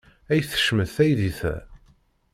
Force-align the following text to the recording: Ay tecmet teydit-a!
Ay 0.31 0.41
tecmet 0.43 0.91
teydit-a! 0.95 1.55